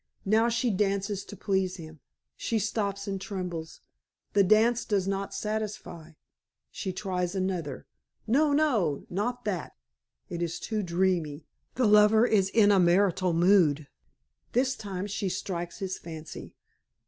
[0.25, 1.99] Now she dances to please him.
[2.35, 3.81] She stops and trembles;
[4.33, 6.13] the dance does not satisfy.
[6.71, 7.85] She tries another.
[8.25, 8.51] No!
[8.51, 9.05] No!
[9.11, 9.73] Not that!
[10.27, 11.45] It is too dreamy
[11.75, 13.89] the lover is in a martial mood.
[14.53, 16.55] This time she strikes his fancy.